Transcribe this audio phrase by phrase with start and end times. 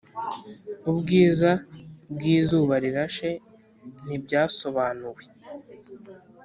[0.89, 1.51] ubwiza
[2.15, 3.29] bwizuba rirashe
[4.05, 5.21] ntibyasobanuwe.